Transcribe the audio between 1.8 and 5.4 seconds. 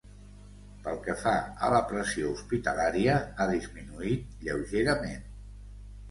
pressió hospitalària, ha disminuït lleugerament.